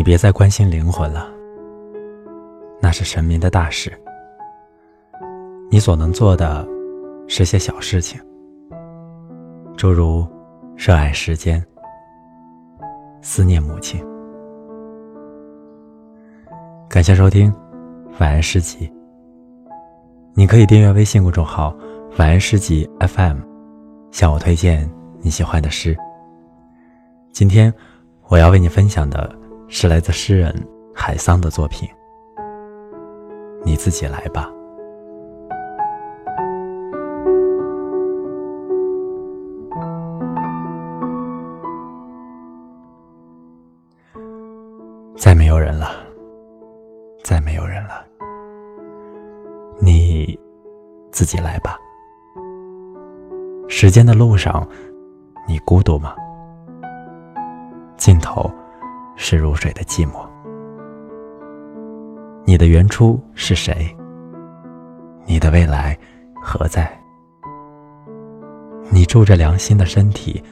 [0.00, 1.28] 你别再关心灵魂了，
[2.80, 3.92] 那是神明的大事。
[5.70, 6.66] 你所能做的
[7.28, 8.18] 是些小事情，
[9.76, 10.26] 诸如
[10.74, 11.62] 热爱时间、
[13.20, 14.02] 思念母亲。
[16.88, 17.54] 感谢收听
[18.18, 18.90] 晚安诗集。
[20.32, 21.76] 你可以订阅微信公众号
[22.16, 23.36] “晚安诗集 FM”，
[24.12, 24.90] 向我推荐
[25.20, 25.94] 你喜欢的诗。
[27.32, 27.70] 今天
[28.28, 29.38] 我要为你分享的
[29.72, 30.52] 是来自诗人
[30.92, 31.88] 海桑的作品。
[33.64, 34.50] 你自己来吧。
[45.16, 45.90] 再没有人了，
[47.22, 48.04] 再没有人了。
[49.80, 50.38] 你
[51.12, 51.78] 自己来吧。
[53.68, 54.66] 时间的路上，
[55.46, 56.14] 你孤独吗？
[57.96, 58.50] 尽头
[59.22, 60.26] 是如水的寂寞。
[62.46, 63.94] 你的原初是谁？
[65.26, 65.96] 你的未来
[66.42, 66.90] 何在？
[68.90, 70.42] 你住着良心的身体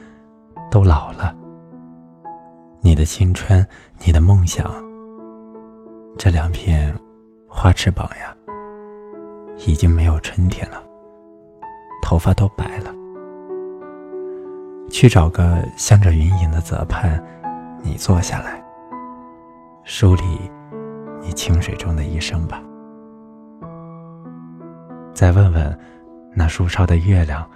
[0.69, 1.35] 都老了。
[2.79, 3.65] 你的青春，
[4.05, 4.71] 你的梦想，
[6.15, 6.95] 这两片
[7.47, 8.35] 花翅膀呀。
[9.65, 10.81] 已经没有春天了，
[12.03, 12.93] 头发都白了。
[14.91, 17.21] 去找个镶着云影的泽畔，
[17.81, 18.63] 你坐下来，
[19.83, 20.23] 梳理
[21.21, 22.61] 你清水中的一生吧。
[25.13, 25.79] 再问问
[26.33, 27.49] 那树梢的月亮，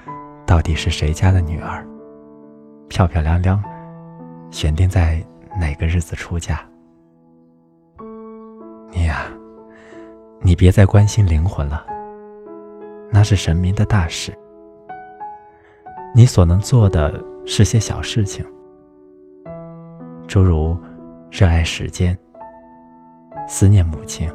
[0.46, 1.86] 到底是谁家的女儿？
[2.90, 3.64] 漂漂亮亮，
[4.52, 5.24] 选定在
[5.60, 6.60] 哪个日子出嫁？
[8.92, 9.26] 你呀，
[10.42, 11.86] 你别再关心灵魂了。
[13.12, 14.34] 那是神明的大事，
[16.16, 18.46] 你所能做的是些小事情，
[20.34, 20.76] 诸如
[21.30, 22.18] 热爱时间、
[23.48, 24.28] 思念母亲、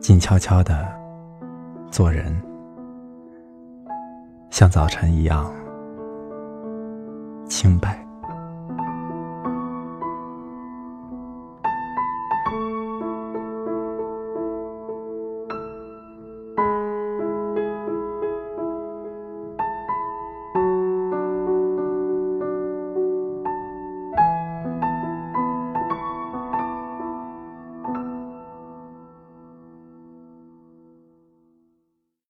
[0.00, 0.88] 静悄悄的
[1.90, 2.34] 做人，
[4.48, 5.52] 像早晨一样
[7.44, 8.01] 清白。